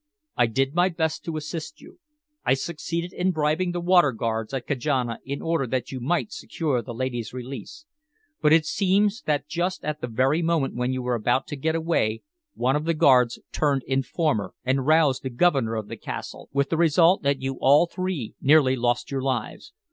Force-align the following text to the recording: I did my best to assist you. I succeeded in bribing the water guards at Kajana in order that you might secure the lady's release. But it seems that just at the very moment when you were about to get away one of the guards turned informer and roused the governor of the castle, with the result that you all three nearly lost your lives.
I 0.35 0.47
did 0.47 0.73
my 0.73 0.89
best 0.89 1.23
to 1.25 1.37
assist 1.37 1.79
you. 1.79 1.99
I 2.43 2.55
succeeded 2.55 3.13
in 3.13 3.29
bribing 3.29 3.71
the 3.71 3.79
water 3.79 4.11
guards 4.13 4.51
at 4.51 4.65
Kajana 4.65 5.19
in 5.25 5.43
order 5.43 5.67
that 5.67 5.91
you 5.91 5.99
might 5.99 6.31
secure 6.31 6.81
the 6.81 6.91
lady's 6.95 7.33
release. 7.35 7.85
But 8.41 8.51
it 8.51 8.65
seems 8.65 9.21
that 9.27 9.47
just 9.47 9.83
at 9.83 10.01
the 10.01 10.07
very 10.07 10.41
moment 10.41 10.73
when 10.73 10.91
you 10.91 11.03
were 11.03 11.13
about 11.13 11.45
to 11.49 11.55
get 11.55 11.75
away 11.75 12.23
one 12.55 12.75
of 12.75 12.85
the 12.85 12.95
guards 12.95 13.37
turned 13.51 13.83
informer 13.83 14.55
and 14.65 14.87
roused 14.87 15.21
the 15.21 15.29
governor 15.29 15.75
of 15.75 15.87
the 15.87 15.97
castle, 15.97 16.49
with 16.51 16.71
the 16.71 16.77
result 16.77 17.21
that 17.21 17.43
you 17.43 17.59
all 17.61 17.85
three 17.85 18.33
nearly 18.41 18.75
lost 18.75 19.11
your 19.11 19.21
lives. 19.21 19.71